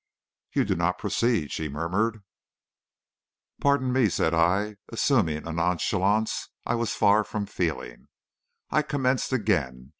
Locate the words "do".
0.65-0.73